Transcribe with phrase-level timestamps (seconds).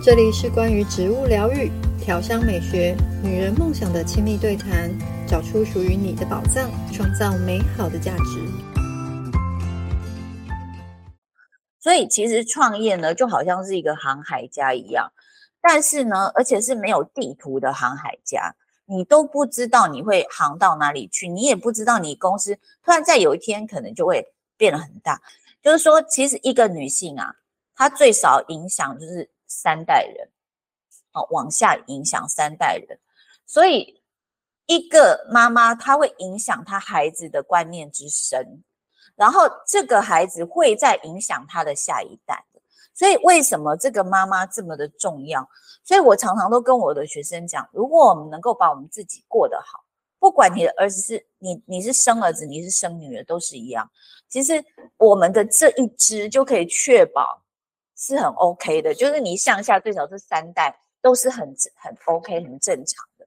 [0.00, 4.88] 这里是关于植物疗愈、调香美学、女人梦想的亲密对谈，
[5.26, 8.40] 找出属于你的宝藏，创造美好的价值。
[11.80, 15.10] 所以，其实创业呢，就好像是一个航海家一样，
[15.60, 18.54] 但是呢，而且是没有地图的航海家，
[18.86, 24.24] 你都不知道你会航到哪里去，你也不知道你公司突然在有一天可能就会
[24.56, 25.20] 变得很大。
[25.60, 27.34] 就是说，其实一个女性啊，
[27.74, 29.28] 她最少影响就是。
[29.48, 30.28] 三代人，
[31.12, 32.98] 哦，往下影响三代人，
[33.46, 34.00] 所以
[34.66, 38.62] 一个妈妈她会影响她孩子的观念之深，
[39.16, 42.44] 然后这个孩子会再影响他的下一代，
[42.94, 45.48] 所以为什么这个妈妈这么的重要？
[45.82, 49.82] 所以我常常都跟我的学生讲，如果我们能够把我们自己过得好，
[50.18, 53.90] 不管你的儿子是你，你是生儿子，你是生女儿，都是一样。
[54.28, 54.62] 其实
[54.98, 57.42] 我们的这一支就可以确保。
[57.98, 63.26] 是很 OK 的，就是你向下最少这三代都是很很 OK 很正常的。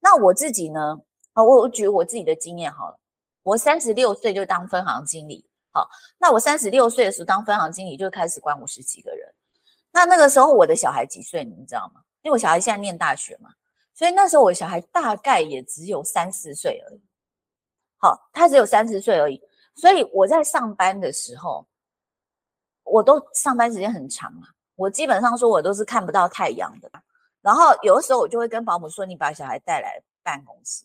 [0.00, 0.98] 那我自己呢？
[1.34, 2.98] 啊，我我举我自己的经验好了。
[3.42, 5.86] 我三十六岁就当分行经理，好，
[6.18, 9.34] 那我三十六岁的时候当分行经理就开始管五十几个人。
[9.92, 11.44] 那那个时候我的小孩几岁？
[11.44, 12.00] 你们知道吗？
[12.22, 13.50] 因为我小孩现在念大学嘛，
[13.92, 17.02] 所以那时候我小孩大概也只有三四岁而已。
[17.98, 19.38] 好，他只有三四岁而已。
[19.74, 21.66] 所以我在上班的时候。
[22.90, 26.90] 我都上班时间很长啊，我基本上说我都是看不到太阳的。
[27.40, 30.84] 然后有的时候我就会跟保姆说：“你把小孩带来办公室，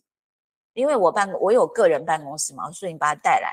[0.73, 3.51] 因为我办我有个人办公室嘛，所以你把他带来。”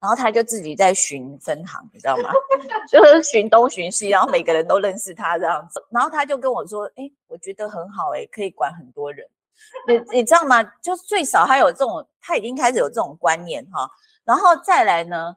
[0.00, 2.30] 然后他就自己在巡分行，你知道吗？
[2.92, 5.82] 就是巡东巡西，然后每个人都认识他这样子。
[5.90, 9.26] 然后他就跟我说：“哎，我觉得很好哎，可以管很多人。
[9.88, 10.62] 你你知道吗？
[10.82, 13.90] 就最少他有这种，他已经开始有这种观念哈。
[14.24, 15.34] 然后再来呢？”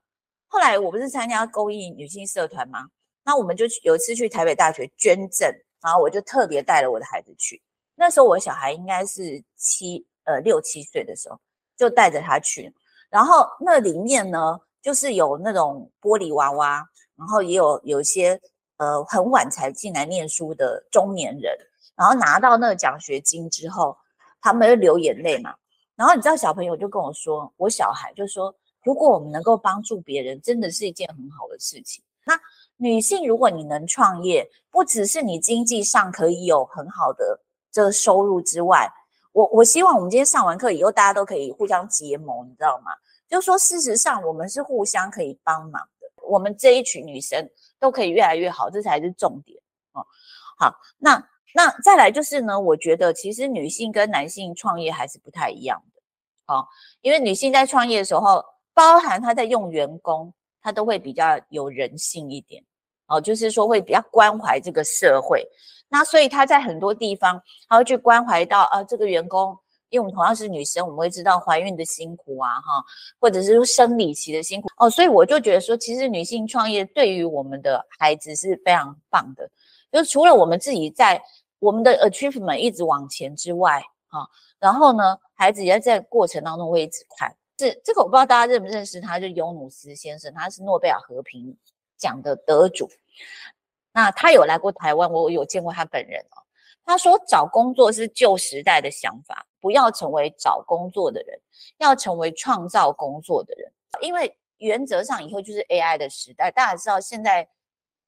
[0.50, 2.88] 后来我不是参加公益女性社团吗？
[3.23, 5.45] 那我们就有一次去台北大学捐赠，
[5.81, 7.62] 然后我就特别带了我的孩子去。
[7.95, 11.38] 那时候我小孩应该是七呃六七岁的时候，
[11.75, 12.74] 就带着他去。
[13.09, 16.81] 然后那里面呢，就是有那种玻璃娃娃，
[17.18, 18.40] 然后也有有一些
[18.78, 21.53] 呃很晚才进来念书的中年人，
[21.97, 23.97] 然后拿到那个奖学金之后，
[24.41, 25.53] 他们就流眼泪嘛。
[25.97, 28.56] 然后你知道小朋友就跟我说，我小孩就说。
[28.88, 32.02] 如果我们能够帮助别人，真的是一件很好的事情。
[32.25, 32.40] 那
[32.78, 37.38] 女性，如果你能创业，不只是你经济上可以有很好的
[37.70, 38.90] 这个收入之外，
[39.34, 42.94] 我我希望我们今天上完课以后，大家都可以互相结盟，你知道吗？
[43.28, 46.08] 就说，事实上我们是互相可以帮忙的。
[46.24, 47.46] 我们这一群女生
[47.81, 49.59] 都可以越来越好，这才是重点
[49.92, 50.08] 哦。
[50.58, 51.22] 好，那
[51.53, 56.53] 那再来就是呢，我觉得其实女性跟男性创业还是不太一样的。
[56.53, 56.66] 哦，
[57.02, 58.42] 因为女性在创业的时候。
[58.78, 62.64] 包含他在用员工，他都会比较有人性一点，
[63.08, 65.44] 哦，就是说会比较关怀这个社会。
[65.90, 69.58] 那所以他在很多地方，他会去关怀到啊，这个员工，
[69.90, 72.86] 因为我们同样是女生，我们会知道怀孕的辛苦啊，哈，
[73.20, 74.88] 或者是说生理期的辛苦哦。
[74.88, 79.50] 所以我就觉得说，其实女性创业对于我们的孩子是非常棒的，
[79.92, 81.20] 就除了我们自己在
[81.58, 87.36] 我们的 achievement 一直往前之外，哈，然后呢，孩子也在过程当中会一直看。
[87.57, 91.57] 是这个我不知道大家认不认识他，就尤努斯先生，他是诺贝尔和平
[91.97, 92.90] 奖的得主。
[93.91, 96.44] 那他有来过台湾，我有见过他本人哦。
[96.85, 101.40] 他说找工作是旧时代的想法，不要成为找工作的人，
[101.79, 103.72] 要成为创造工作的人。
[104.01, 107.50] 因为原则上以后就是 AI 的时代，大家知道现在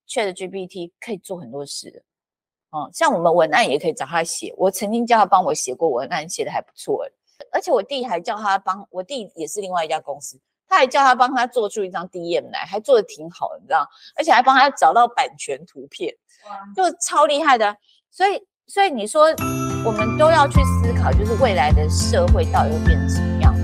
[0.08, 2.02] ChatGPT 可以做很多事的。
[2.70, 7.06] 哦，像我们文案也可以找他写，我曾经叫他帮我写过文案，写得还不错。
[7.52, 13.88] 而且我弟还叫他帮我弟，也是另外一家公司，他还叫他帮他做出一张 DM 来，还做的挺好的，你知道？
[14.16, 16.14] 而且还帮他找到版权图片，
[16.76, 17.76] 就超厉害的。
[18.12, 19.26] 所以，所以你说
[19.86, 23.62] 我们都要去思考，就是未来的社会到底会变成什么样子？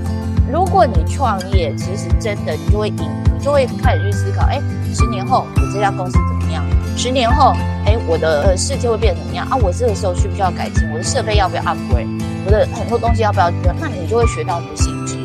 [0.51, 4.59] 如果你创业，其实真的你就会赢，你就会开始去思考，哎，
[4.94, 6.63] 十年后我这家公司怎么样？
[6.97, 7.53] 十年后，
[7.85, 9.57] 哎，我的世界会变成怎么样啊？
[9.57, 10.88] 我这个时候需不需要改进？
[10.92, 12.07] 我的设备要不要 upgrade？
[12.46, 13.52] 我的很多东西要不要？
[13.80, 15.18] 那你就会学到很多新知。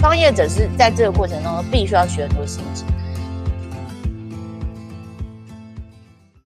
[0.00, 2.82] 创业者是在这个过程当中必须要学很多新知。